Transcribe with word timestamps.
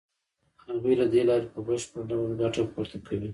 هغوی 0.65 0.93
له 1.01 1.05
دې 1.13 1.21
لارې 1.29 1.47
په 1.53 1.59
بشپړ 1.67 2.01
ډول 2.11 2.31
ګټه 2.41 2.61
پورته 2.73 2.97
کوي 3.07 3.29